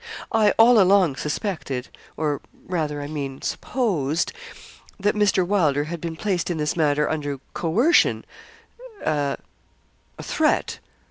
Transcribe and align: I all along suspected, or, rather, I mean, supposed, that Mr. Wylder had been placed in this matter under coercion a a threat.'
I 0.31 0.49
all 0.57 0.81
along 0.81 1.17
suspected, 1.17 1.89
or, 2.17 2.41
rather, 2.65 3.03
I 3.03 3.07
mean, 3.07 3.43
supposed, 3.43 4.33
that 4.99 5.13
Mr. 5.13 5.45
Wylder 5.45 5.83
had 5.83 6.01
been 6.01 6.15
placed 6.15 6.49
in 6.49 6.57
this 6.57 6.75
matter 6.75 7.07
under 7.07 7.37
coercion 7.53 8.25
a 9.03 9.37
a 10.17 10.23
threat.' 10.23 10.79